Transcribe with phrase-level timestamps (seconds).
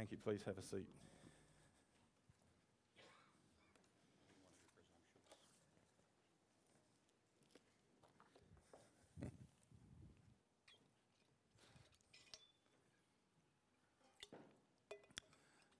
[0.00, 0.16] Thank you.
[0.16, 0.86] Please have a seat.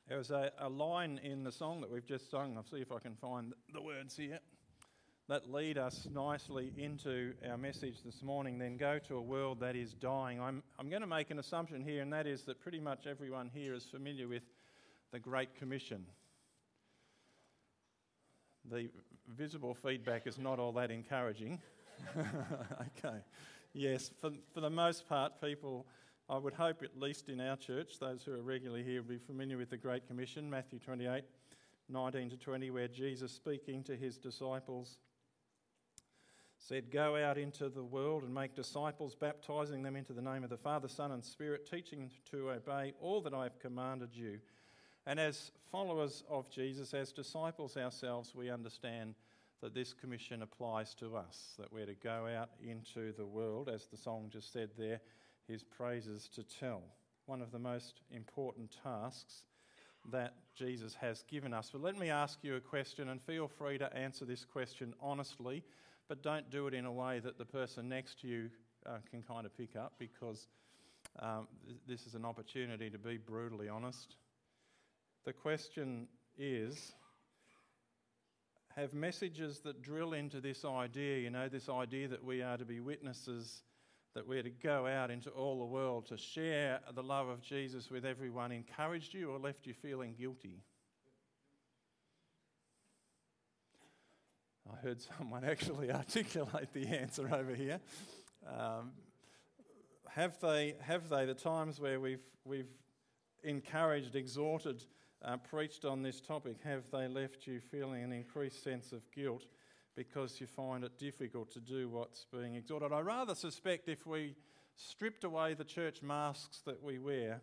[0.07, 2.59] There was a, a line in the song that we've just sung.
[2.59, 4.41] I'll see if I can find the words here
[5.31, 8.59] that lead us nicely into our message this morning.
[8.59, 10.41] Then go to a world that is dying.
[10.41, 13.49] I'm, I'm going to make an assumption here, and that is that pretty much everyone
[13.55, 14.43] here is familiar with
[15.13, 16.05] the Great Commission.
[18.69, 18.89] The
[19.29, 21.61] visible feedback is not all that encouraging.
[22.19, 23.19] okay.
[23.73, 25.87] Yes, for, for the most part, people
[26.29, 29.19] I would hope, at least in our church, those who are regularly here will be
[29.19, 31.23] familiar with the Great Commission, Matthew 28
[31.89, 34.99] 19 to 20, where Jesus, speaking to his disciples,
[36.61, 40.51] said, Go out into the world and make disciples, baptizing them into the name of
[40.51, 44.39] the Father, Son, and Spirit, teaching them to obey all that I have commanded you.
[45.07, 49.15] And as followers of Jesus, as disciples ourselves, we understand
[49.63, 53.87] that this commission applies to us, that we're to go out into the world, as
[53.87, 55.01] the song just said there,
[55.49, 56.83] his praises to tell.
[57.27, 59.45] One of the most important tasks
[60.11, 61.71] that Jesus has given us.
[61.73, 65.63] But let me ask you a question, and feel free to answer this question honestly,
[66.11, 68.51] but don't do it in a way that the person next to you
[68.85, 70.49] uh, can kind of pick up because
[71.21, 74.17] um, th- this is an opportunity to be brutally honest.
[75.25, 76.91] The question is
[78.75, 82.65] have messages that drill into this idea, you know, this idea that we are to
[82.65, 83.63] be witnesses
[84.17, 87.89] that we're to go out into all the world to share the love of Jesus
[87.89, 90.65] with everyone encouraged you or left you feeling guilty?
[94.73, 97.81] I heard someone actually articulate the answer over here.
[98.47, 98.93] Um,
[100.09, 102.71] have they, have they, the times where we've, we've
[103.43, 104.85] encouraged, exhorted,
[105.25, 109.47] uh, preached on this topic, have they left you feeling an increased sense of guilt
[109.97, 112.93] because you find it difficult to do what's being exhorted.
[112.93, 114.35] I rather suspect if we
[114.77, 117.43] stripped away the church masks that we wear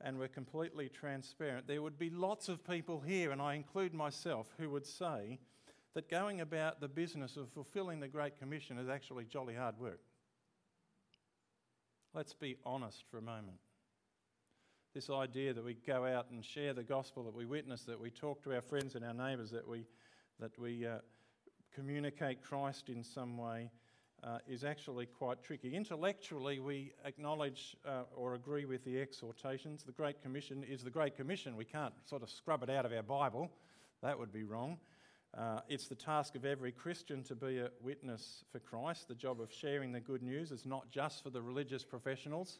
[0.00, 4.52] and were completely transparent, there would be lots of people here, and I include myself,
[4.58, 5.38] who would say
[5.94, 10.00] that going about the business of fulfilling the Great Commission is actually jolly hard work.
[12.14, 13.58] Let's be honest for a moment.
[14.94, 18.10] This idea that we go out and share the gospel, that we witness, that we
[18.10, 19.86] talk to our friends and our neighbours, that we,
[20.38, 20.98] that we uh,
[21.74, 23.70] communicate Christ in some way
[24.22, 25.74] uh, is actually quite tricky.
[25.74, 29.82] Intellectually, we acknowledge uh, or agree with the exhortations.
[29.82, 31.56] The Great Commission is the Great Commission.
[31.56, 33.50] We can't sort of scrub it out of our Bible,
[34.02, 34.78] that would be wrong.
[35.36, 39.08] Uh, it's the task of every Christian to be a witness for Christ.
[39.08, 42.58] The job of sharing the good news is not just for the religious professionals.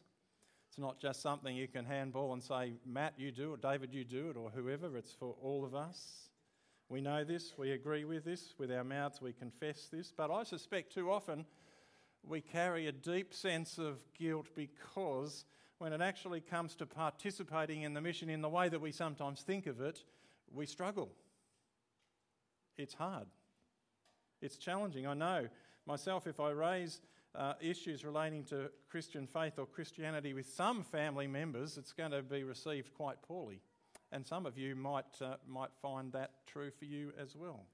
[0.69, 4.03] It's not just something you can handball and say, Matt, you do it, David, you
[4.03, 4.97] do it, or whoever.
[4.97, 6.29] It's for all of us.
[6.89, 10.43] We know this, we agree with this, with our mouths we confess this, but I
[10.43, 11.45] suspect too often
[12.27, 15.45] we carry a deep sense of guilt because
[15.77, 19.41] when it actually comes to participating in the mission in the way that we sometimes
[19.41, 20.03] think of it,
[20.51, 21.11] we struggle.
[22.77, 23.27] It's hard.
[24.41, 25.07] It's challenging.
[25.07, 25.47] I know
[25.85, 27.01] myself, if I raise
[27.35, 32.21] uh, issues relating to Christian faith or Christianity with some family members, it's going to
[32.21, 33.61] be received quite poorly
[34.13, 37.65] and some of you might, uh, might find that true for you as well.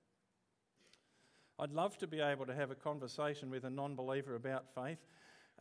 [1.60, 5.00] I'd love to be able to have a conversation with a non believer about faith.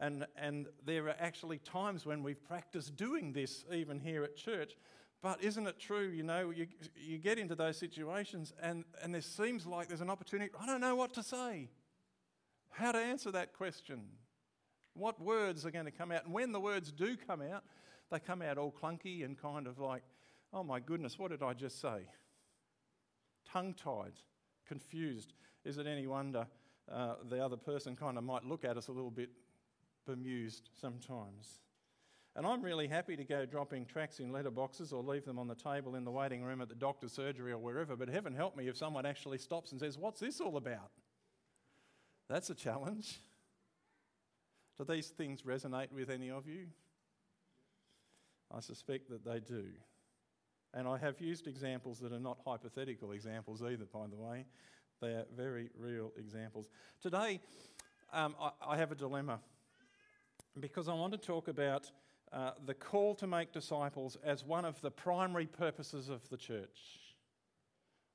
[0.01, 4.75] And, and there are actually times when we've practiced doing this, even here at church.
[5.21, 9.21] But isn't it true, you know, you, you get into those situations and, and there
[9.21, 10.53] seems like there's an opportunity.
[10.61, 11.71] I don't know what to say,
[12.71, 14.03] how to answer that question,
[14.95, 16.25] what words are going to come out.
[16.25, 17.65] And when the words do come out,
[18.11, 20.03] they come out all clunky and kind of like,
[20.53, 22.09] Oh my goodness, what did I just say?
[23.51, 24.15] Tongue tied,
[24.67, 25.35] confused.
[25.65, 26.47] Is it any wonder
[26.91, 29.31] uh, the other person kind of might look at us a little bit
[30.07, 31.61] bemused sometimes?
[32.39, 35.57] And I'm really happy to go dropping tracts in letterboxes or leave them on the
[35.57, 37.97] table in the waiting room at the doctor's surgery or wherever.
[37.97, 40.93] But heaven help me if someone actually stops and says, What's this all about?
[42.29, 43.19] That's a challenge.
[44.79, 46.69] Do these things resonate with any of you?
[48.57, 49.65] I suspect that they do.
[50.73, 54.45] And I have used examples that are not hypothetical examples either, by the way.
[55.01, 56.69] They are very real examples.
[57.03, 57.41] Today,
[58.13, 59.41] um, I, I, have a dilemma
[60.61, 61.91] because I want to talk about
[62.33, 66.79] uh, the call to make disciples as one of the primary purposes of the church.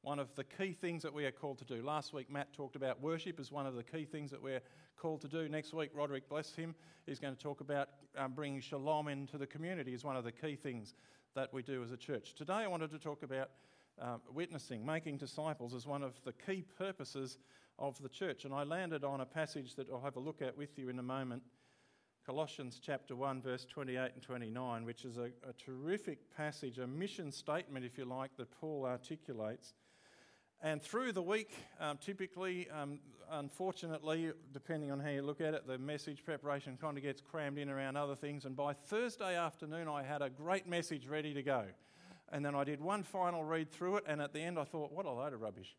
[0.03, 1.81] one of the key things that we are called to do.
[1.81, 4.61] Last week, Matt talked about worship as one of the key things that we're
[4.97, 5.47] called to do.
[5.47, 6.75] Next week, Roderick, bless him,
[7.07, 7.87] is going to talk about
[8.17, 10.93] um, bringing shalom into the community as one of the key things
[11.35, 12.35] that we do as a church.
[12.35, 13.49] Today, I wanted to talk about
[13.99, 17.37] um, witnessing, making disciples, as one of the key purposes
[17.79, 18.43] of the church.
[18.43, 20.99] And I landed on a passage that I'll have a look at with you in
[20.99, 21.43] a moment.
[22.25, 27.31] Colossians chapter 1, verse 28 and 29, which is a, a terrific passage, a mission
[27.31, 29.73] statement, if you like, that Paul articulates
[30.65, 32.99] and through the week, um, typically, um,
[33.29, 37.57] unfortunately, depending on how you look at it, the message preparation kind of gets crammed
[37.57, 38.45] in around other things.
[38.45, 41.65] And by Thursday afternoon, I had a great message ready to go.
[42.31, 44.93] And then I did one final read through it, and at the end, I thought,
[44.93, 45.75] what a load of rubbish.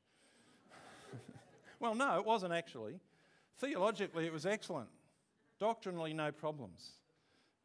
[1.81, 3.00] well, no, it wasn't actually.
[3.56, 4.91] Theologically, it was excellent.
[5.64, 6.90] Doctrinally, no problems.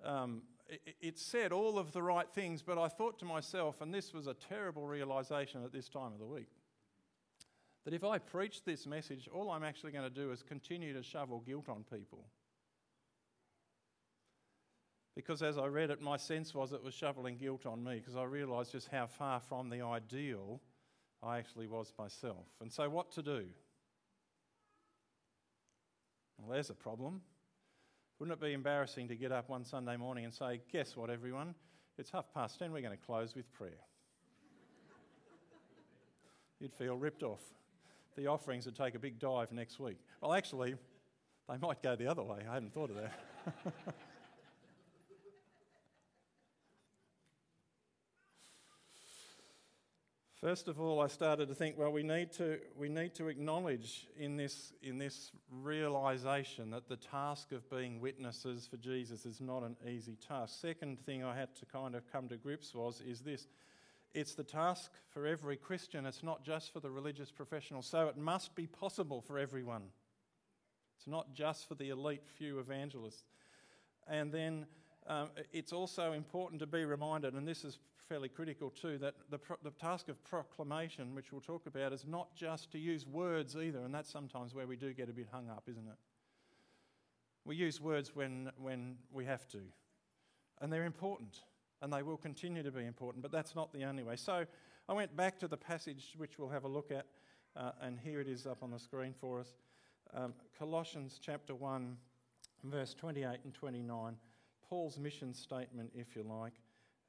[0.06, 3.94] Um, it, it said all of the right things, but I thought to myself, and
[3.94, 6.48] this was a terrible realization at this time of the week
[7.84, 11.04] that if I preach this message, all I'm actually going to do is continue to
[11.04, 12.24] shovel guilt on people.
[15.14, 18.16] Because as I read it, my sense was it was shoveling guilt on me because
[18.16, 20.62] I realised just how far from the ideal
[21.22, 22.46] I actually was myself.
[22.62, 23.44] And so, what to do?
[26.38, 27.24] Well, there's a problem.
[28.20, 31.56] Wouldn't it be embarrassing to get up one Sunday morning and say, Guess what, everyone?
[31.98, 33.72] It's half past ten, we're going to close with prayer.
[36.60, 37.42] You'd feel ripped off
[38.20, 39.98] the offerings would take a big dive next week.
[40.22, 40.76] Well, actually,
[41.48, 42.40] they might go the other way.
[42.50, 43.14] I hadn't thought of that.
[50.42, 54.08] First of all, I started to think, well, we need to, we need to acknowledge
[54.18, 59.64] in this, in this realization that the task of being witnesses for Jesus is not
[59.64, 60.62] an easy task.
[60.62, 63.48] Second thing I had to kind of come to grips was is this
[64.14, 67.82] it's the task for every Christian, it's not just for the religious professional.
[67.82, 69.84] So it must be possible for everyone.
[70.98, 73.26] It's not just for the elite few evangelists.
[74.08, 74.68] And then
[75.06, 77.78] um, it's also important to be reminded, and this is
[78.10, 82.06] fairly critical too, that the, pro- the task of proclamation, which we'll talk about, is
[82.08, 85.28] not just to use words either, and that's sometimes where we do get a bit
[85.32, 85.98] hung up, isn't it?
[87.46, 89.60] We use words when, when we have to,
[90.60, 91.40] and they're important
[91.82, 94.18] and they will continue to be important, but that's not the only way.
[94.18, 94.46] So
[94.90, 97.06] I went back to the passage which we'll have a look at,
[97.56, 99.56] uh, and here it is up on the screen for us
[100.14, 101.96] um, Colossians chapter 1,
[102.64, 104.16] verse 28 and 29.
[104.68, 106.54] Paul's mission statement, if you like,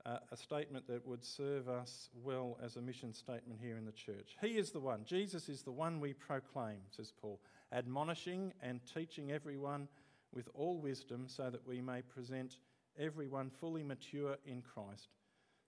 [0.07, 3.93] uh, a statement that would serve us well as a mission statement here in the
[3.93, 4.37] church.
[4.41, 7.41] He is the one, Jesus is the one we proclaim, says Paul,
[7.73, 9.89] admonishing and teaching everyone
[10.33, 12.57] with all wisdom so that we may present
[12.99, 15.09] everyone fully mature in Christ.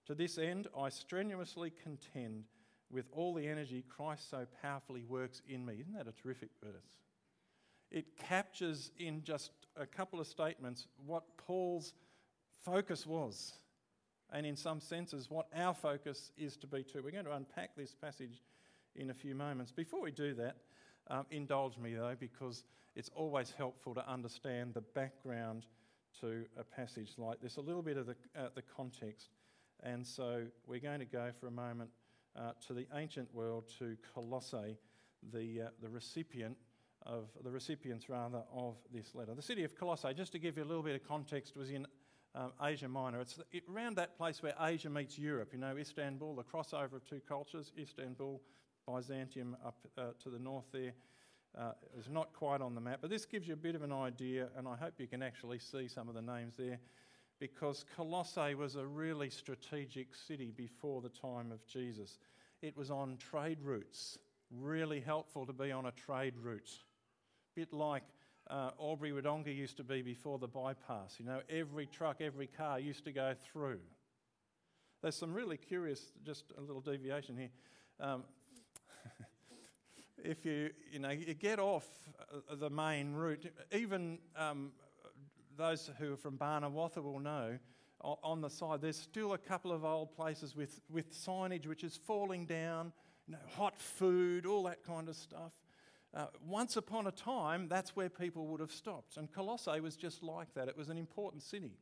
[0.07, 2.45] To this end, I strenuously contend
[2.91, 5.79] with all the energy Christ so powerfully works in me.
[5.81, 6.99] Isn't that a terrific verse?
[7.91, 11.95] It captures in just a couple of statements what Paul's
[12.65, 13.53] focus was,
[14.33, 17.03] and in some senses, what our focus is to be too.
[17.05, 18.43] We're going to unpack this passage
[18.97, 19.73] in a few moments.
[19.73, 20.57] Before we do that,
[21.09, 22.65] um, indulge me though, because
[22.95, 25.67] it's always helpful to understand the background
[26.21, 29.31] to a passage like this, a little bit of the, uh, the context.
[29.83, 31.91] And so we're going to go for a moment
[32.37, 34.79] uh, to the ancient world, to Colossae,
[35.33, 36.57] the, uh, the recipient
[37.05, 39.35] of the recipients rather of this letter.
[39.35, 41.87] The city of Colossae, just to give you a little bit of context, was in
[42.35, 43.21] um, Asia Minor.
[43.21, 45.51] It's it, around that place where Asia meets Europe.
[45.53, 47.73] You know, Istanbul, the crossover of two cultures.
[47.79, 48.41] Istanbul,
[48.87, 50.93] Byzantium up uh, to the north there,
[51.59, 53.93] uh, is not quite on the map, but this gives you a bit of an
[53.93, 56.79] idea, and I hope you can actually see some of the names there,
[57.39, 62.19] because Colossae was a really strategic city before the time of Jesus.
[62.63, 64.19] It was on trade routes,
[64.51, 66.71] really helpful to be on a trade route.
[67.55, 68.05] Bit like
[68.51, 71.17] uh, Albury Wodonga used to be before the bypass.
[71.19, 73.81] You know, every truck, every car used to go through.
[75.03, 77.51] There's some really curious, just a little deviation here.
[78.01, 78.25] Um,
[80.25, 81.87] if you, you know, you get off
[82.33, 84.73] uh, the main route, even um,
[85.57, 87.59] those who are from Barnawartha will know,
[88.03, 91.97] on the side, there's still a couple of old places with, with signage which is
[91.97, 92.93] falling down,
[93.29, 95.53] you know, hot food, all that kind of stuff.
[96.15, 99.17] Uh, once upon a time, that's where people would have stopped.
[99.17, 100.69] And Colossae was just like that.
[100.69, 101.73] It was an important city.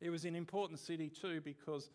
[0.00, 1.90] It was an important city too because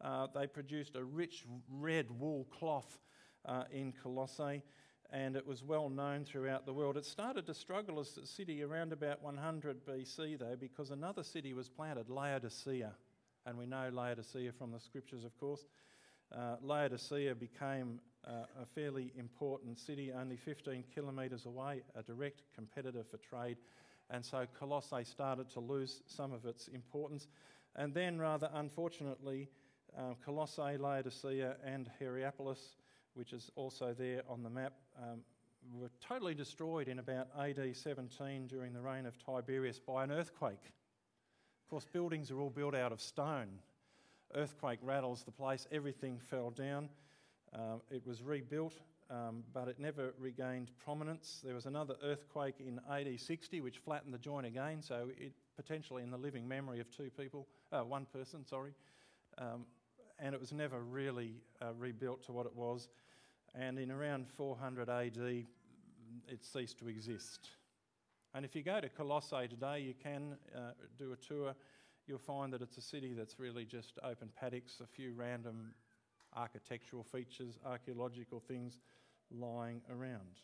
[0.00, 2.98] uh, they produced a rich red wool cloth
[3.46, 4.62] uh, in Colossae,
[5.10, 6.96] and it was well known throughout the world.
[6.96, 11.54] It started to struggle as a city around about 100 BC, though, because another city
[11.54, 12.92] was planted, Laodicea.
[13.46, 15.66] And we know Laodicea from the scriptures, of course.
[16.36, 23.04] Uh, Laodicea became uh, a fairly important city, only 15 kilometres away, a direct competitor
[23.08, 23.56] for trade.
[24.10, 27.28] And so Colossae started to lose some of its importance.
[27.76, 29.48] And then, rather unfortunately,
[29.96, 32.76] um, Colossae, Laodicea, and Hierapolis,
[33.14, 35.20] which is also there on the map, um,
[35.72, 40.72] were totally destroyed in about AD 17 during the reign of Tiberius by an earthquake.
[41.64, 43.58] Of course, buildings are all built out of stone.
[44.34, 46.88] Earthquake rattles the place, everything fell down.
[47.54, 48.74] Um, it was rebuilt,
[49.10, 51.40] um, but it never regained prominence.
[51.44, 56.02] There was another earthquake in AD 60 which flattened the joint again, so it potentially
[56.02, 58.72] in the living memory of two people, uh, one person, sorry.
[59.38, 59.66] Um,
[60.18, 62.88] and it was never really uh, rebuilt to what it was.
[63.54, 67.50] And in around 400 AD, it ceased to exist.
[68.34, 71.54] And if you go to Colossae today, you can uh, do a tour.
[72.06, 75.72] You'll find that it's a city that's really just open paddocks, a few random
[76.36, 78.78] architectural features, archaeological things
[79.30, 80.40] lying around.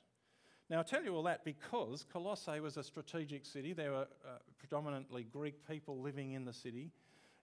[0.71, 3.73] Now, I tell you all that because Colossae was a strategic city.
[3.73, 6.93] There were uh, predominantly Greek people living in the city.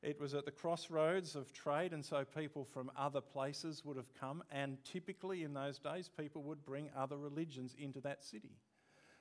[0.01, 4.13] It was at the crossroads of trade, and so people from other places would have
[4.13, 4.43] come.
[4.49, 8.55] And typically in those days, people would bring other religions into that city.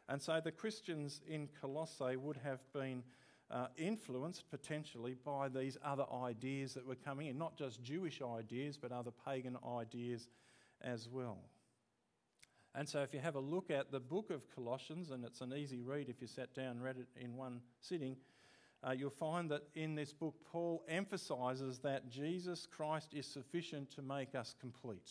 [0.08, 3.02] And so the Christians in Colossae would have been
[3.50, 8.76] uh, influenced potentially by these other ideas that were coming in, not just Jewish ideas,
[8.76, 10.28] but other pagan ideas
[10.80, 11.38] as well.
[12.74, 15.54] And so, if you have a look at the book of Colossians, and it's an
[15.54, 18.16] easy read if you sat down and read it in one sitting,
[18.86, 24.02] uh, you'll find that in this book, Paul emphasizes that Jesus Christ is sufficient to
[24.02, 25.10] make us complete.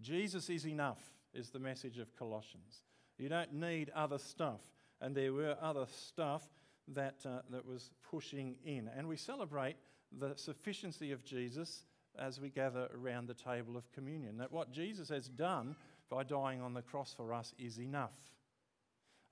[0.00, 1.00] Jesus is enough,
[1.32, 2.84] is the message of Colossians.
[3.18, 4.60] You don't need other stuff.
[5.00, 6.42] And there were other stuff
[6.88, 8.88] that, uh, that was pushing in.
[8.88, 9.76] And we celebrate
[10.18, 11.84] the sufficiency of Jesus
[12.18, 14.38] as we gather around the table of communion.
[14.38, 15.76] That what Jesus has done
[16.10, 18.18] by dying on the cross for us is enough.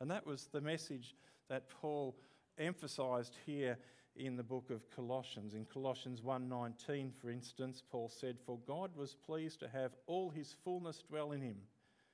[0.00, 1.14] And that was the message
[1.48, 2.16] that Paul
[2.58, 3.78] emphasized here
[4.16, 5.54] in the book of Colossians.
[5.54, 10.52] In Colossians 1:19, for instance, Paul said, "For God was pleased to have all his
[10.52, 11.68] fullness dwell in him,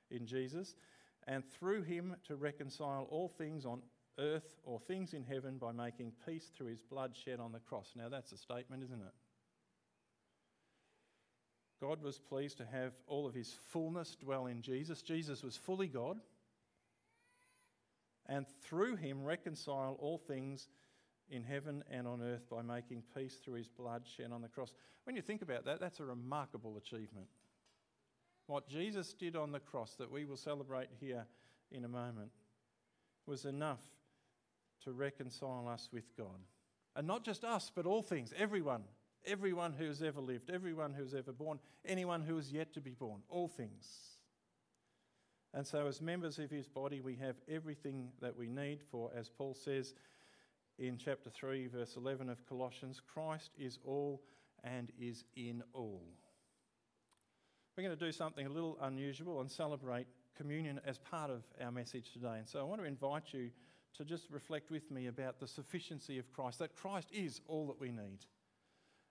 [0.09, 0.75] in Jesus,
[1.23, 3.83] and through him to reconcile all things on
[4.17, 7.95] earth or things in heaven by making peace through his blood shed on the cross."
[7.95, 9.13] Now that's a statement, isn't it?
[11.79, 15.03] God was pleased to have all of his fullness dwell in Jesus.
[15.03, 16.19] Jesus was fully God
[18.25, 20.69] and through him reconcile all things
[21.29, 24.73] in heaven and on earth by making peace through his blood shed on the cross.
[25.03, 27.27] When you think about that, that's a remarkable achievement.
[28.47, 31.27] What Jesus did on the cross, that we will celebrate here
[31.69, 32.31] in a moment,
[33.25, 33.83] was enough
[34.87, 36.39] to reconcile us with God.
[36.95, 38.83] And not just us, but all things, everyone.
[39.25, 42.81] Everyone who has ever lived, everyone who has ever born, anyone who is yet to
[42.81, 43.85] be born, all things.
[45.53, 49.27] And so, as members of his body, we have everything that we need for, as
[49.27, 49.93] Paul says
[50.79, 54.21] in chapter 3, verse 11 of Colossians, Christ is all
[54.63, 56.03] and is in all.
[57.75, 61.71] We're going to do something a little unusual and celebrate communion as part of our
[61.71, 62.37] message today.
[62.37, 63.49] And so, I want to invite you
[63.97, 67.79] to just reflect with me about the sufficiency of Christ, that Christ is all that
[67.79, 68.19] we need.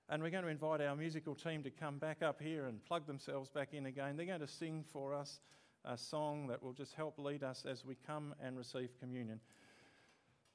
[0.08, 3.06] And we're going to invite our musical team to come back up here and plug
[3.06, 4.16] themselves back in again.
[4.16, 5.40] They're going to sing for us
[5.84, 9.40] a song that will just help lead us as we come and receive communion.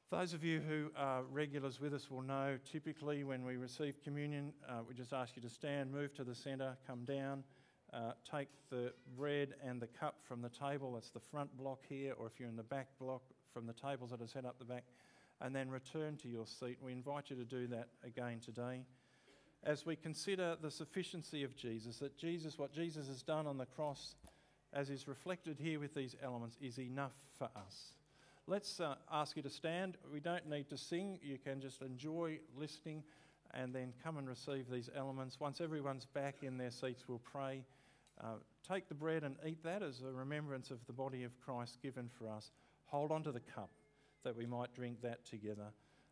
[0.10, 4.54] Those of you who are regulars with us will know typically when we receive communion,
[4.68, 7.44] uh, we just ask you to stand, move to the centre, come down,
[7.94, 12.14] uh, take the bread and the cup from the table, that's the front block here,
[12.18, 13.22] or if you're in the back block,
[13.54, 14.84] from the tables that are set up the back,
[15.42, 16.78] and then return to your seat.
[16.82, 18.82] We invite you to do that again today.
[19.64, 23.66] As we consider the sufficiency of Jesus, that Jesus, what Jesus has done on the
[23.66, 24.16] cross,
[24.74, 27.94] as is reflected here with these elements, is enough for us.
[28.48, 29.98] Let's uh, ask you to stand.
[30.12, 33.04] We don't need to sing, you can just enjoy listening
[33.54, 35.40] and then come and receive these elements.
[35.40, 37.64] Once everyone's back in their seats, we'll pray.
[38.20, 38.36] Uh,
[38.68, 42.10] take the bread and eat that as a remembrance of the body of Christ given
[42.18, 42.52] for us.
[42.92, 43.70] Hold on to the cup
[44.24, 45.68] that we might drink that together.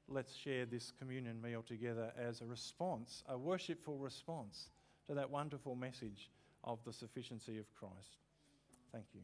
[0.07, 4.69] Let's share this communion meal together as a response, a worshipful response
[5.07, 6.29] to that wonderful message
[6.63, 8.17] of the sufficiency of Christ.
[8.93, 9.21] Thank you.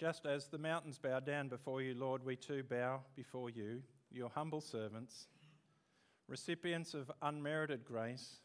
[0.00, 4.30] Just as the mountains bow down before you, Lord, we too bow before you, your
[4.30, 5.26] humble servants,
[6.26, 8.36] recipients of unmerited grace,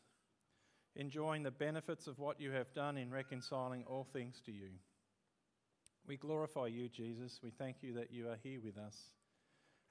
[0.98, 4.68] enjoying the benefits of what you have done in reconciling all things to you.
[6.06, 7.40] We glorify you, Jesus.
[7.42, 8.98] We thank you that you are here with us.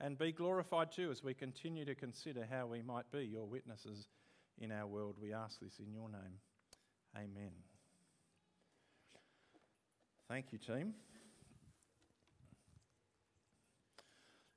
[0.01, 4.09] And be glorified too as we continue to consider how we might be your witnesses
[4.59, 5.17] in our world.
[5.21, 6.41] We ask this in your name.
[7.17, 7.53] Amen.
[10.29, 10.95] Thank you, team.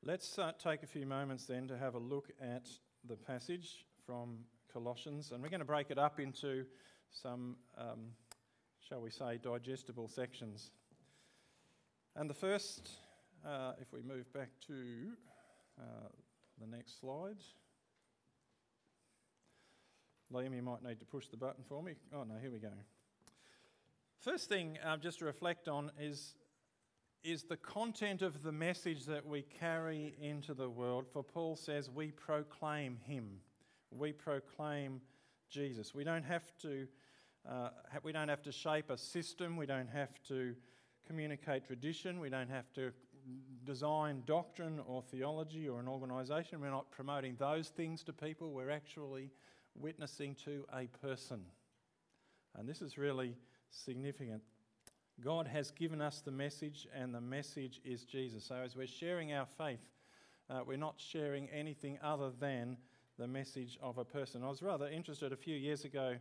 [0.03, 2.69] Let's uh, take a few moments then to have a look at
[3.07, 4.39] the passage from
[4.71, 6.65] Colossians, and we're going to break it up into
[7.11, 8.11] some, um,
[8.87, 10.71] shall we say, digestible sections.
[12.15, 12.89] And the first,
[13.45, 14.73] uh, if we move back to
[15.79, 16.09] uh,
[16.59, 17.37] the next slide.
[20.33, 21.93] Liam, you might need to push the button for me.
[22.13, 22.71] Oh, no, here we go.
[24.19, 26.35] First thing uh, just to reflect on is
[27.23, 31.05] is the content of the message that we carry into the world.
[31.11, 33.39] For Paul says, we proclaim him.
[33.91, 35.01] We proclaim
[35.49, 35.93] Jesus.
[35.93, 36.87] We don't have to.
[37.49, 37.69] Uh,
[38.03, 39.57] we don't have to shape a system.
[39.57, 40.55] We don't have to
[41.05, 42.19] communicate tradition.
[42.19, 42.91] We don't have to
[43.63, 46.61] design doctrine or theology or an organisation.
[46.61, 48.51] We're not promoting those things to people.
[48.51, 49.31] We're actually
[49.75, 51.41] witnessing to a person.
[52.55, 53.35] And this is really
[53.69, 54.41] significant
[55.23, 58.43] God has given us the message, and the message is Jesus.
[58.43, 59.79] So, as we're sharing our faith,
[60.47, 62.77] uh, we're not sharing anything other than
[63.17, 64.43] the message of a person.
[64.43, 66.17] I was rather interested a few years ago.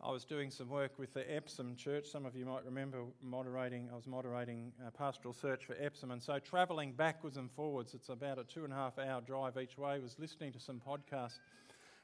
[0.00, 2.06] I was doing some work with the Epsom Church.
[2.06, 3.88] Some of you might remember moderating.
[3.92, 8.08] I was moderating a pastoral search for Epsom, and so travelling backwards and forwards, it's
[8.08, 9.98] about a two and a half hour drive each way.
[9.98, 11.40] Was listening to some podcasts,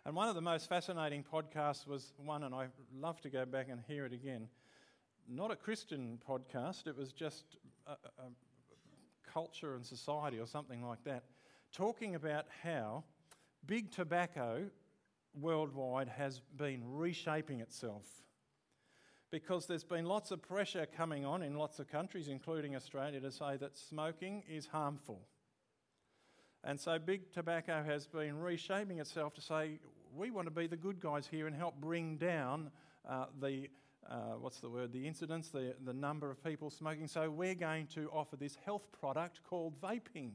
[0.04, 2.66] and one of the most fascinating podcasts was one, and I
[2.98, 4.48] love to go back and hear it again
[5.28, 7.44] not a Christian podcast, it was just
[7.86, 8.30] a, a
[9.32, 11.24] culture and society or something like that,
[11.72, 13.04] talking about how
[13.66, 14.64] big tobacco
[15.40, 18.06] worldwide has been reshaping itself.
[19.30, 23.30] Because there's been lots of pressure coming on in lots of countries, including Australia, to
[23.30, 25.22] say that smoking is harmful.
[26.62, 29.80] And so big tobacco has been reshaping itself to say
[30.16, 32.70] we want to be the good guys here and help bring down
[33.08, 33.68] uh, the
[34.08, 37.06] uh, what's the word, the incidence, the, the number of people smoking.
[37.06, 40.32] So we're going to offer this health product called vaping.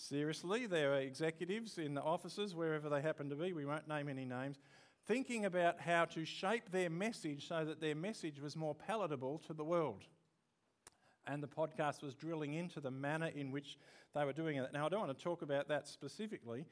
[0.00, 4.08] Seriously, there are executives in the offices, wherever they happen to be, we won't name
[4.08, 4.56] any names,
[5.06, 9.52] thinking about how to shape their message so that their message was more palatable to
[9.52, 10.04] the world.
[11.26, 13.76] And the podcast was drilling into the manner in which
[14.14, 14.72] they were doing it.
[14.72, 16.64] Now, I don't want to talk about that specifically,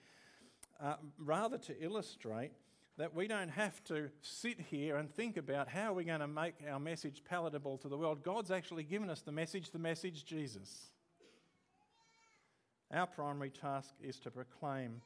[0.81, 2.53] uh, rather to illustrate
[2.97, 6.55] that we don't have to sit here and think about how we're going to make
[6.71, 8.23] our message palatable to the world.
[8.23, 10.93] God's actually given us the message, the message Jesus.
[12.93, 15.01] Our primary task is to proclaim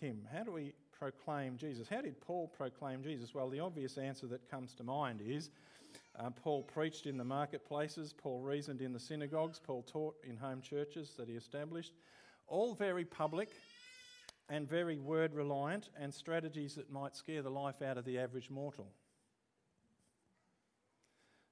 [0.00, 0.26] Him.
[0.32, 1.88] How do we proclaim Jesus?
[1.88, 3.34] How did Paul proclaim Jesus?
[3.34, 5.50] Well, the obvious answer that comes to mind is
[6.18, 10.62] uh, Paul preached in the marketplaces, Paul reasoned in the synagogues, Paul taught in home
[10.62, 11.92] churches that he established.
[12.46, 13.50] All very public
[14.48, 18.48] and very word reliant, and strategies that might scare the life out of the average
[18.48, 18.86] mortal.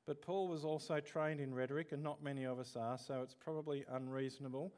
[0.06, 3.34] But Paul was also trained in rhetoric, and not many of us are, so it's
[3.34, 4.72] probably unreasonable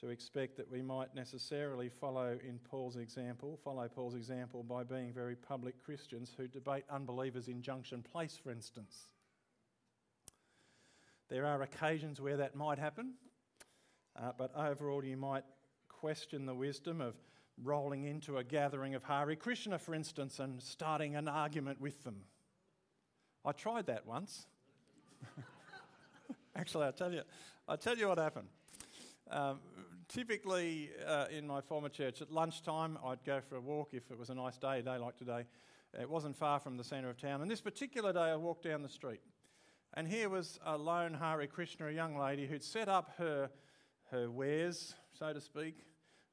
[0.00, 5.12] to expect that we might necessarily follow in Paul's example, follow Paul's example by being
[5.12, 9.08] very public Christians who debate unbelievers in Junction Place, for instance.
[11.28, 13.12] There are occasions where that might happen,
[14.20, 15.44] uh, but overall, you might
[15.88, 17.14] question the wisdom of
[17.62, 22.22] rolling into a gathering of Hare Krishna, for instance, and starting an argument with them.
[23.44, 24.46] I tried that once.
[26.56, 27.22] Actually, I'll tell you,
[27.68, 28.48] I'll tell you what happened.
[29.30, 29.60] Um,
[30.10, 34.18] typically, uh, in my former church, at lunchtime, I'd go for a walk if it
[34.18, 35.44] was a nice day, a day like today.
[35.98, 37.42] It wasn't far from the centre of town.
[37.42, 39.20] And this particular day, I walked down the street.
[39.94, 43.50] And here was a lone Hari Krishna, a young lady who'd set up her,
[44.10, 45.84] her wares, so to speak,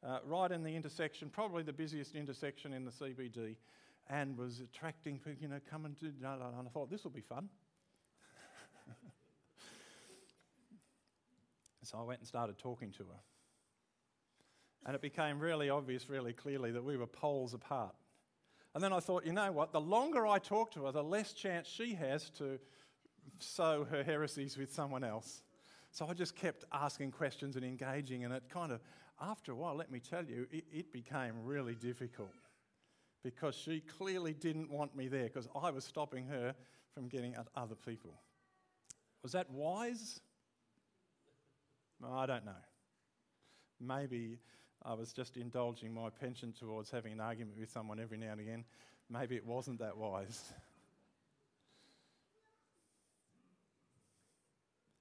[0.06, 3.56] uh, right in the intersection, probably the busiest intersection in the CBD,
[4.10, 6.06] and was attracting people, you know, coming to.
[6.06, 7.50] And I thought, this will be fun.
[11.84, 13.20] so I went and started talking to her.
[14.88, 17.94] And it became really obvious, really clearly, that we were poles apart.
[18.74, 19.72] And then I thought, you know what?
[19.72, 22.58] The longer I talk to her, the less chance she has to
[23.40, 25.44] sow her heresies with someone else.
[25.92, 28.80] So I just kept asking questions and engaging, and it kind of
[29.20, 32.34] after a while, let me tell you, it, it became really difficult
[33.24, 36.54] because she clearly didn't want me there because I was stopping her
[36.94, 38.14] from getting at other people.
[39.24, 40.22] Was that wise?
[42.08, 42.52] I don't know.
[43.80, 44.40] Maybe
[44.88, 48.40] I was just indulging my penchant towards having an argument with someone every now and
[48.40, 48.64] again.
[49.10, 50.54] Maybe it wasn't that wise.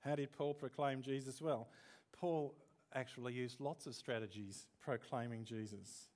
[0.05, 1.69] How did Paul proclaim Jesus well?
[2.13, 2.57] Paul
[2.95, 6.09] actually used lots of strategies proclaiming Jesus.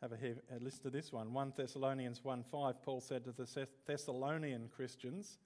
[0.00, 1.32] Have a, a list of this one.
[1.32, 5.38] 1 Thessalonians 1 5, Paul said to the Thessalonian Christians,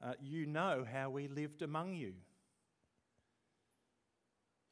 [0.00, 2.12] uh, You know how we lived among you.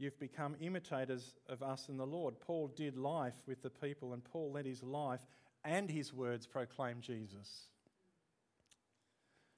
[0.01, 2.41] You've become imitators of us in the Lord.
[2.41, 5.21] Paul did life with the people, and Paul let his life
[5.63, 7.67] and his words proclaim Jesus.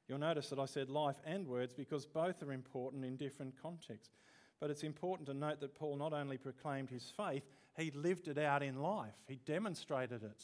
[0.09, 4.16] You'll notice that I said life and words because both are important in different contexts.
[4.59, 7.44] But it's important to note that Paul not only proclaimed his faith,
[7.76, 9.14] he lived it out in life.
[9.28, 10.42] He demonstrated it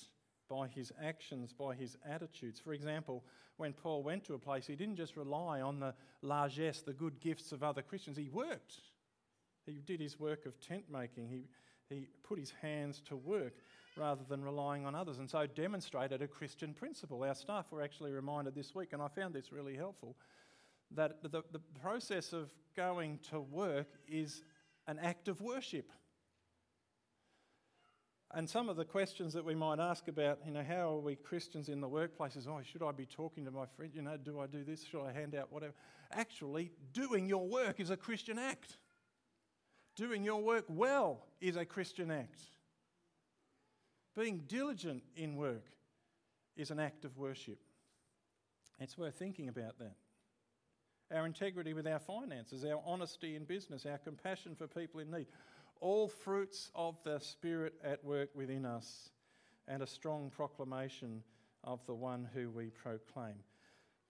[0.48, 2.60] by his actions, by his attitudes.
[2.60, 3.24] For example,
[3.56, 7.18] when Paul went to a place, he didn't just rely on the largesse, the good
[7.20, 8.80] gifts of other Christians, he worked.
[9.68, 11.28] He did his work of tent making.
[11.28, 11.44] He,
[11.94, 13.54] he put his hands to work
[13.96, 17.24] rather than relying on others, and so demonstrated a Christian principle.
[17.24, 20.16] Our staff were actually reminded this week, and I found this really helpful
[20.92, 24.42] that the, the process of going to work is
[24.86, 25.90] an act of worship.
[28.34, 31.16] And some of the questions that we might ask about, you know, how are we
[31.16, 33.90] Christians in the workplace is, oh, should I be talking to my friend?
[33.94, 34.84] You know, do I do this?
[34.84, 35.72] Should I hand out whatever?
[36.12, 38.76] Actually, doing your work is a Christian act.
[39.98, 42.40] Doing your work well is a Christian act.
[44.16, 45.64] Being diligent in work
[46.56, 47.58] is an act of worship.
[48.78, 49.96] It's worth thinking about that
[51.10, 55.26] our integrity with our finances, our honesty in business, our compassion for people in need.
[55.80, 59.10] All fruits of the Spirit at work within us,
[59.66, 61.22] and a strong proclamation
[61.64, 63.36] of the one who we proclaim.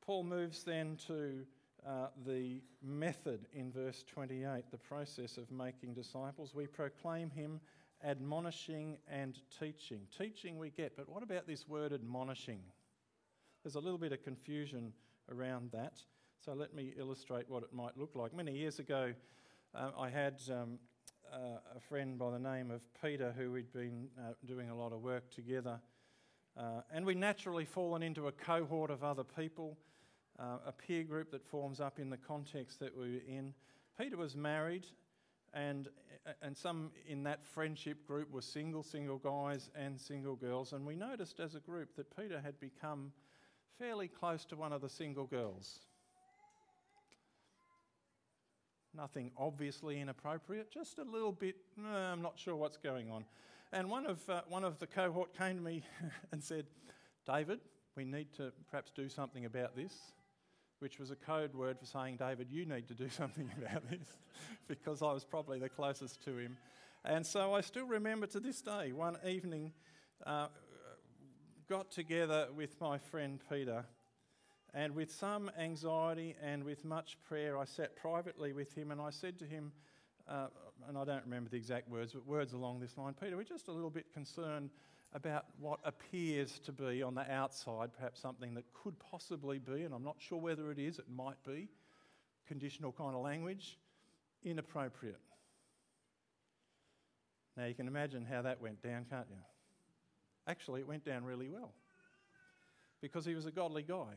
[0.04, 1.44] Paul moves then to
[1.86, 6.54] uh, the method in verse 28, the process of making disciples.
[6.54, 7.60] We proclaim him
[8.04, 10.00] admonishing and teaching.
[10.16, 12.60] Teaching we get, but what about this word admonishing?
[13.62, 14.92] There's a little bit of confusion
[15.30, 16.02] around that.
[16.44, 18.34] So let me illustrate what it might look like.
[18.34, 19.12] Many years ago,
[19.74, 20.78] uh, I had um,
[21.32, 24.92] uh, a friend by the name of Peter who we'd been uh, doing a lot
[24.92, 25.80] of work together
[26.58, 29.78] Uh, and we naturally fallen into a cohort of other people,
[30.38, 33.52] uh, a peer group that forms up in the context that we were in.
[33.98, 34.86] Peter was married,
[35.52, 35.88] and,
[36.42, 40.72] and some in that friendship group were single, single guys and single girls.
[40.72, 43.12] And we noticed as a group that Peter had become
[43.78, 45.80] fairly close to one of the single girls.
[48.94, 53.24] Nothing obviously inappropriate, just a little bit, I'm not sure what's going on.
[53.72, 55.84] And one of, uh, one of the cohort came to me
[56.32, 56.66] and said,
[57.26, 57.60] David,
[57.96, 60.12] we need to perhaps do something about this,
[60.80, 64.08] which was a code word for saying, David, you need to do something about this,
[64.68, 66.56] because I was probably the closest to him.
[67.04, 69.72] And so I still remember to this day, one evening,
[70.26, 70.48] uh,
[71.68, 73.84] got together with my friend Peter,
[74.74, 79.10] and with some anxiety and with much prayer, I sat privately with him and I
[79.10, 79.72] said to him,
[80.28, 80.48] uh,
[80.86, 83.68] and I don't remember the exact words, but words along this line Peter, we're just
[83.68, 84.70] a little bit concerned
[85.14, 89.94] about what appears to be on the outside, perhaps something that could possibly be, and
[89.94, 91.68] I'm not sure whether it is, it might be,
[92.46, 93.78] conditional kind of language,
[94.44, 95.20] inappropriate.
[97.56, 99.40] Now you can imagine how that went down, can't you?
[100.46, 101.72] Actually, it went down really well
[103.00, 104.14] because he was a godly guy.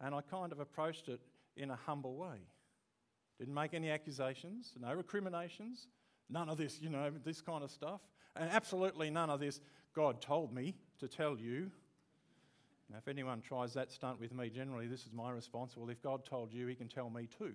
[0.00, 1.20] And I kind of approached it
[1.56, 2.38] in a humble way.
[3.38, 5.88] Didn't make any accusations, no recriminations,
[6.28, 8.00] none of this, you know, this kind of stuff.
[8.36, 9.60] And absolutely none of this,
[9.94, 11.70] God told me to tell you.
[12.90, 15.76] Now, if anyone tries that stunt with me, generally this is my response.
[15.76, 17.54] Well, if God told you, he can tell me too.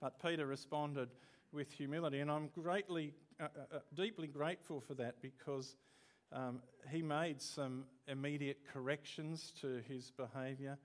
[0.00, 1.08] But Peter responded
[1.52, 5.76] with humility, and I'm greatly, uh, uh, uh, deeply grateful for that because
[6.30, 10.78] um, he made some immediate corrections to his behaviour,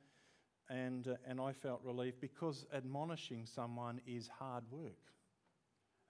[0.70, 4.98] and, uh, and I felt relief because admonishing someone is hard work.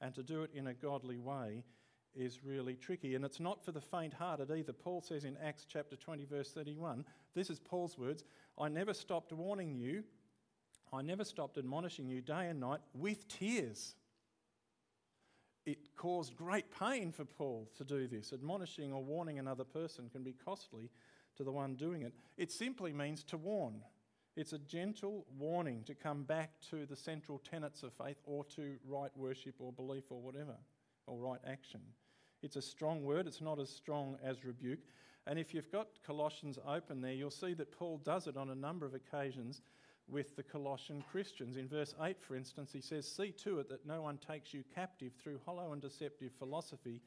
[0.04, 1.64] And to do it in a godly way
[2.14, 3.16] is really tricky.
[3.16, 4.74] And it's not for the faint hearted either.
[4.74, 8.24] Paul says in Acts chapter 20, verse 31, this is Paul's words
[8.60, 10.04] I never stopped warning you,
[10.92, 13.96] I never stopped admonishing you day and night with tears
[15.66, 18.34] it caused great pain for Paul to do this.
[18.34, 20.90] Admonishing or warning another person can be costly
[21.38, 22.14] to the one doing it.
[22.38, 23.82] It simply means to warn.
[24.36, 28.78] It's a gentle warning to come back to the central tenets of faith or to
[28.88, 30.56] right worship or belief or whatever,
[31.06, 31.82] or right action.
[32.42, 34.80] It's a strong word, it's not as strong as rebuke.
[35.28, 38.56] And if you've got Colossians open there, you'll see that Paul does it on a
[38.56, 39.62] number of occasions
[40.10, 41.56] with the Colossian Christians.
[41.56, 44.64] In verse 8, for instance, he says, See to it that no one takes you
[44.76, 47.02] captive through hollow and deceptive philosophy,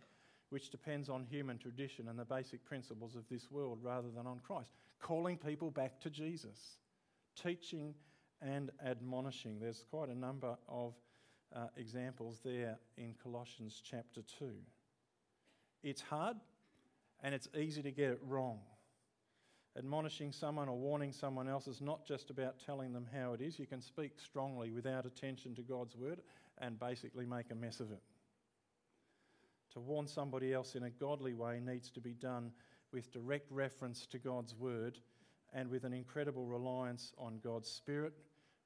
[0.50, 4.38] which depends on human tradition and the basic principles of this world rather than on
[4.38, 4.70] Christ.
[5.00, 6.78] Calling people back to Jesus,
[7.42, 7.94] teaching
[8.40, 9.59] and admonishing.
[9.61, 10.94] There's quite a number of
[11.55, 14.51] uh, examples there in Colossians chapter 2.
[15.83, 16.37] It's hard
[17.22, 18.59] and it's easy to get it wrong.
[19.77, 23.59] Admonishing someone or warning someone else is not just about telling them how it is.
[23.59, 26.20] You can speak strongly without attention to God's word
[26.59, 28.03] and basically make a mess of it.
[29.75, 32.53] To warn somebody else in a godly way needs to be done
[32.92, 34.99] with direct reference to God's word
[35.52, 38.12] and with an incredible reliance on God's Spirit,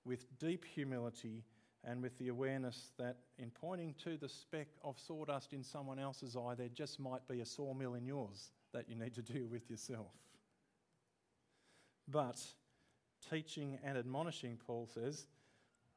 [0.05, 1.45] with deep humility,
[1.85, 6.37] and with the awareness that in pointing to the speck of sawdust in someone else's
[6.37, 9.71] eye, there just might be a sawmill in yours that you need to deal with
[9.71, 10.13] yourself.
[12.09, 12.39] But
[13.31, 15.27] teaching and admonishing, Paul says,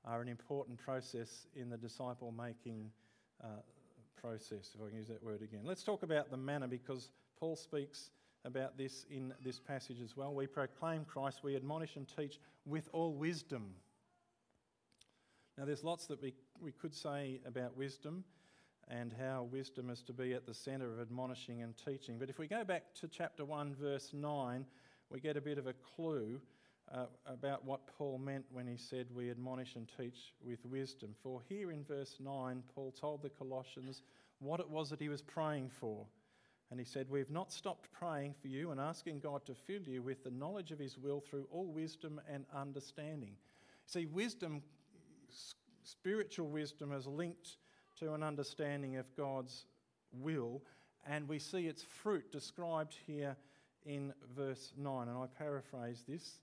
[0.05, 2.91] are an important process in the disciple making
[3.43, 3.47] uh,
[4.19, 5.61] process, if I can use that word again.
[5.63, 8.11] Let's talk about the manner because Paul speaks
[8.45, 10.33] about this in this passage as well.
[10.33, 13.75] We proclaim Christ, we admonish and teach with all wisdom.
[15.57, 18.23] Now, there's lots that we, we could say about wisdom
[18.89, 22.17] and how wisdom is to be at the centre of admonishing and teaching.
[22.19, 24.65] But if we go back to chapter 1, verse 9,
[25.09, 26.41] we get a bit of a clue
[26.91, 31.15] uh, about what Paul meant when he said we admonish and teach with wisdom.
[31.21, 34.01] For here in verse 9, Paul told the Colossians
[34.39, 36.05] what it was that he was praying for.
[36.71, 40.01] And he said, We've not stopped praying for you and asking God to fill you
[40.01, 43.35] with the knowledge of his will through all wisdom and understanding.
[43.85, 44.63] See, wisdom,
[45.83, 47.57] spiritual wisdom, is linked
[47.99, 49.65] to an understanding of God's
[50.11, 50.61] will,
[51.05, 53.35] and we see its fruit described here
[53.85, 56.39] in verse 9, and I paraphrase this.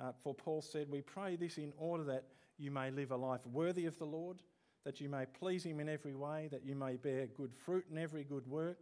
[0.00, 2.24] Uh, for Paul said, We pray this in order that
[2.58, 4.38] you may live a life worthy of the Lord,
[4.84, 7.98] that you may please him in every way, that you may bear good fruit in
[7.98, 8.78] every good work,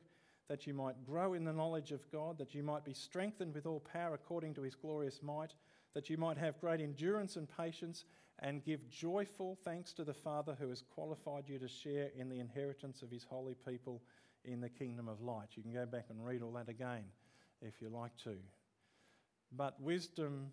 [0.51, 3.67] that you might grow in the knowledge of God, that you might be strengthened with
[3.67, 5.55] all power according to his glorious might,
[5.95, 8.05] that you might have great endurance and patience,
[8.41, 12.41] and give joyful thanks to the Father who has qualified you to share in the
[12.41, 14.03] inheritance of his holy people
[14.45, 15.51] in the kingdom of light.
[15.55, 17.05] You can go back and read all that again
[17.63, 18.35] if you like to.
[19.57, 20.49] But wisdom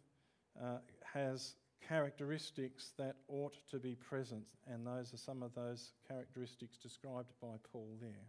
[0.62, 0.78] uh,
[1.12, 1.56] has
[1.90, 7.56] characteristics that ought to be present, and those are some of those characteristics described by
[7.72, 8.28] Paul there.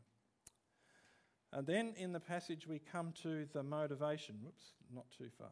[1.52, 4.36] And then in the passage, we come to the motivation.
[4.42, 5.48] Whoops, not too far.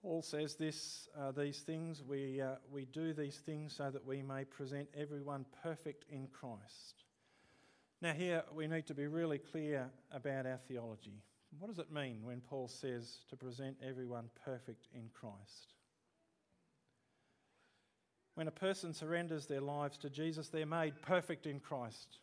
[0.00, 4.20] Paul says this, uh, these things, we, uh, we do these things so that we
[4.20, 7.04] may present everyone perfect in Christ.
[8.00, 11.22] Now, here we need to be really clear about our theology.
[11.58, 15.74] What does it mean when Paul says to present everyone perfect in Christ?
[18.34, 22.18] When a person surrenders their lives to Jesus, they're made perfect in Christ.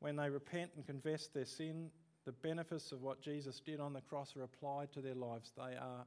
[0.00, 1.90] When they repent and confess their sin,
[2.24, 5.52] the benefits of what Jesus did on the cross are applied to their lives.
[5.56, 6.06] They are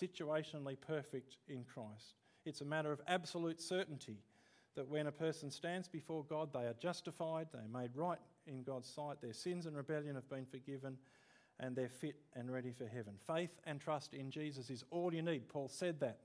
[0.00, 2.14] situationally perfect in Christ.
[2.44, 4.18] It's a matter of absolute certainty
[4.76, 8.62] that when a person stands before God, they are justified, they are made right in
[8.62, 10.96] God's sight, their sins and rebellion have been forgiven,
[11.60, 13.14] and they're fit and ready for heaven.
[13.26, 15.48] Faith and trust in Jesus is all you need.
[15.48, 16.20] Paul said that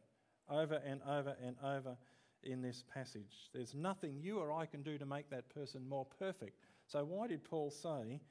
[0.49, 1.97] over and over and over
[2.43, 3.49] in this passage.
[3.53, 6.65] There's nothing you or I can do to make that person more perfect.
[6.87, 8.21] So, why did Paul say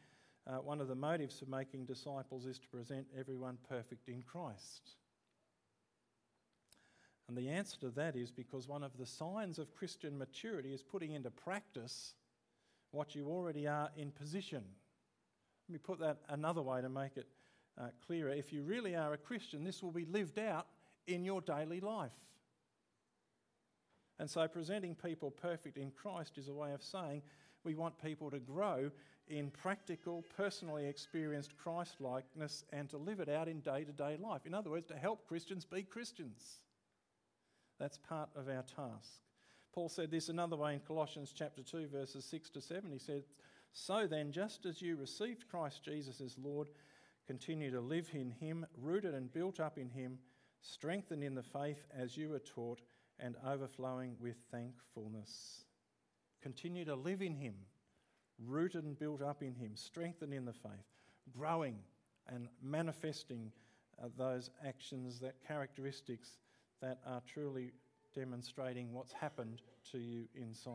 [0.47, 4.93] uh, one of the motives for making disciples is to present everyone perfect in Christ?
[7.29, 10.83] And the answer to that is because one of the signs of Christian maturity is
[10.83, 12.15] putting into practice
[12.91, 14.63] what you already are in position.
[15.69, 17.27] Let me put that another way to make it
[17.81, 18.31] uh, clearer.
[18.31, 20.67] If you really are a Christian, this will be lived out
[21.07, 22.13] in your daily life.
[24.19, 27.23] And so, presenting people perfect in Christ is a way of saying
[27.65, 28.91] we want people to grow
[29.29, 34.17] in practical, personally experienced Christ likeness and to live it out in day to day
[34.21, 34.47] life.
[34.47, 36.61] In other words, to help Christians be Christians.
[37.79, 39.21] That's part of our task.
[39.73, 42.91] Paul said this another way in Colossians chapter 2, verses 6 to 7.
[42.91, 43.25] He said,
[43.73, 46.69] So then, just as you received Christ Jesus as Lord,
[47.27, 50.19] continue to live in him, rooted and built up in him,
[50.61, 52.81] strengthened in the faith as you were taught,
[53.19, 55.65] and overflowing with thankfulness.
[56.43, 57.55] Continue to live in him,
[58.45, 60.89] rooted and built up in him, strengthened in the faith,
[61.37, 61.77] growing
[62.29, 63.53] and manifesting
[64.03, 66.39] uh, those actions, that characteristics
[66.81, 67.73] that are truly
[68.15, 70.73] demonstrating what's happened to you inside.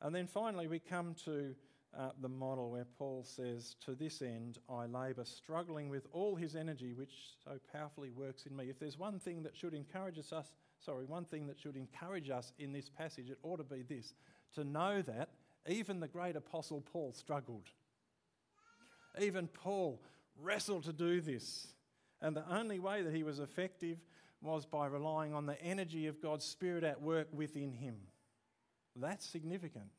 [0.00, 1.54] And then finally, we come to
[1.96, 6.56] uh, the model where Paul says, To this end I labour, struggling with all his
[6.56, 7.12] energy, which
[7.44, 8.70] so powerfully works in me.
[8.70, 10.32] If there's one thing that should encourage us,
[10.84, 14.14] sorry, one thing that should encourage us in this passage, it ought to be this
[14.54, 15.30] to know that
[15.68, 17.68] even the great apostle Paul struggled.
[19.20, 20.02] Even Paul
[20.40, 21.68] wrestled to do this.
[22.20, 23.98] And the only way that he was effective
[24.40, 27.96] was by relying on the energy of God's Spirit at work within him.
[28.96, 29.90] That's significant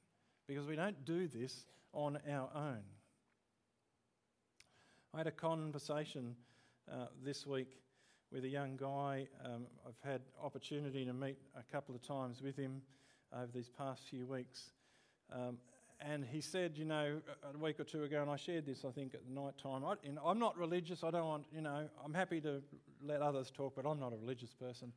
[0.48, 2.84] because we don't do this on our own.
[5.14, 6.36] I had a conversation
[6.92, 7.83] uh, this week
[8.34, 9.28] with a young guy.
[9.46, 12.82] Um, I've had opportunity to meet a couple of times with him
[13.32, 14.72] over these past few weeks.
[15.32, 15.60] Um,
[16.02, 17.22] and he said, you know,
[17.54, 19.86] a week or two ago, and I shared this, I think, at the night time.
[19.86, 21.04] I, you know, I'm not religious.
[21.04, 22.62] I don't want, you know, I'm happy to
[23.06, 24.92] let others talk, but I'm not a religious person.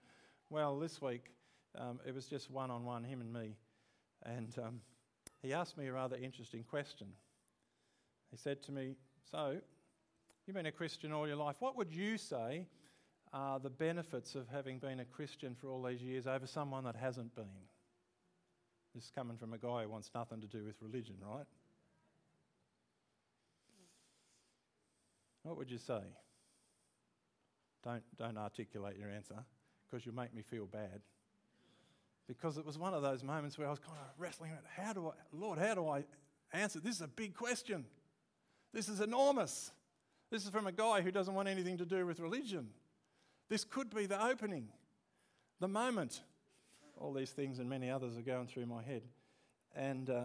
[0.48, 1.30] Well, this week,
[1.78, 3.54] um, it was just one on one, him and me.
[4.24, 4.80] And um,
[5.42, 7.08] he asked me a rather interesting question.
[8.30, 8.96] He said to me,
[9.30, 9.58] So,
[10.46, 11.56] you've been a Christian all your life.
[11.60, 12.66] What would you say
[13.32, 16.96] are the benefits of having been a Christian for all these years over someone that
[16.96, 17.44] hasn't been?
[18.94, 21.44] This is coming from a guy who wants nothing to do with religion, right?
[25.42, 26.00] What would you say?
[27.84, 29.36] Don't, don't articulate your answer
[29.84, 31.00] because you'll make me feel bad.
[32.26, 34.92] Because it was one of those moments where I was kind of wrestling with how
[34.92, 36.04] do I, Lord, how do I
[36.52, 36.80] answer?
[36.80, 37.84] This is a big question.
[38.72, 39.70] This is enormous.
[40.30, 42.68] This is from a guy who doesn't want anything to do with religion.
[43.48, 44.68] This could be the opening,
[45.60, 46.22] the moment
[46.98, 49.02] all these things and many others are going through my head.
[49.74, 50.24] And uh,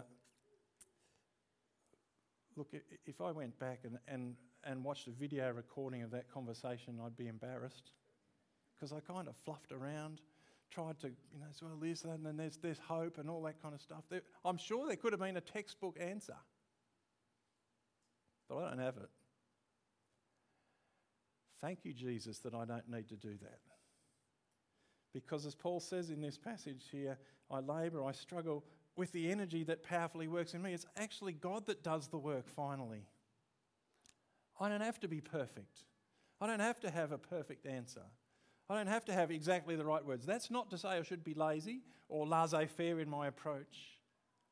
[2.56, 2.68] look,
[3.04, 7.16] if I went back and, and, and watched a video recording of that conversation, I'd
[7.16, 7.92] be embarrassed
[8.74, 10.20] because I kind of fluffed around,
[10.70, 13.74] tried to, you know, well this, and then there's, there's hope and all that kind
[13.74, 14.04] of stuff.
[14.08, 16.36] There, I'm sure there could have been a textbook answer,
[18.48, 19.10] but I don't have it.
[21.62, 23.60] Thank you, Jesus, that I don't need to do that.
[25.14, 27.18] Because as Paul says in this passage here,
[27.50, 28.64] I labour, I struggle
[28.96, 30.74] with the energy that powerfully works in me.
[30.74, 33.06] It's actually God that does the work finally.
[34.60, 35.84] I don't have to be perfect.
[36.40, 38.02] I don't have to have a perfect answer.
[38.68, 40.26] I don't have to have exactly the right words.
[40.26, 43.98] That's not to say I should be lazy or laissez faire in my approach.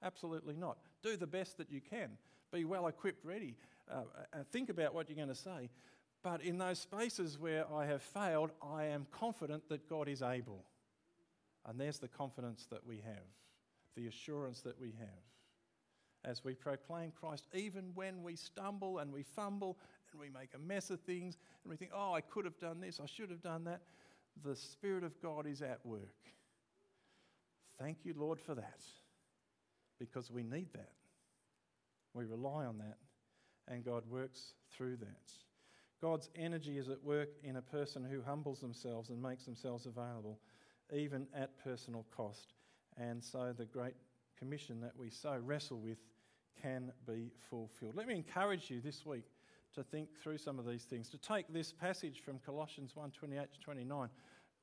[0.02, 0.78] Absolutely not.
[1.02, 2.11] Do the best that you can.
[2.52, 3.56] Be well equipped, ready.
[3.90, 4.02] Uh,
[4.32, 5.70] uh, think about what you're going to say.
[6.22, 10.64] But in those spaces where I have failed, I am confident that God is able.
[11.66, 13.26] And there's the confidence that we have,
[13.96, 15.30] the assurance that we have
[16.24, 19.78] as we proclaim Christ, even when we stumble and we fumble
[20.12, 22.80] and we make a mess of things and we think, oh, I could have done
[22.80, 23.80] this, I should have done that.
[24.44, 26.14] The Spirit of God is at work.
[27.78, 28.80] Thank you, Lord, for that
[29.98, 30.92] because we need that.
[32.12, 32.98] We rely on that,
[33.68, 35.32] and God works through that.
[36.01, 40.38] God's energy is at work in a person who humbles themselves and makes themselves available,
[40.94, 42.55] even at personal cost.
[42.96, 43.94] And so the Great
[44.38, 45.98] Commission that we so wrestle with
[46.62, 47.94] can be fulfilled.
[47.94, 49.24] Let me encourage you this week
[49.74, 53.53] to think through some of these things, to take this passage from Colossians 1 28
[53.53, 54.09] to 29,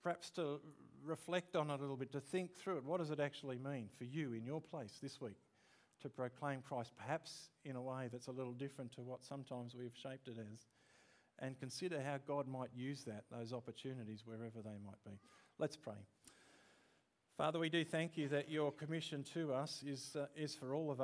[0.03, 0.59] perhaps to
[1.05, 2.83] reflect on it a little bit, to think through it.
[2.83, 5.37] What does it actually mean for you in your place this week
[6.01, 9.95] to proclaim Christ, perhaps in a way that's a little different to what sometimes we've
[9.95, 10.65] shaped it as?
[11.39, 15.19] And consider how God might use that, those opportunities, wherever they might be.
[15.59, 15.93] Let's pray.
[17.37, 20.85] Father, we do thank you that your commission to us is, uh, is for all
[20.85, 20.95] of us.